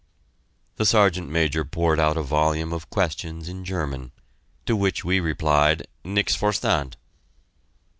[0.77, 4.11] The Sergeant Major poured out a volume of questions in German,
[4.65, 6.97] to which we replied, "Nix forstand."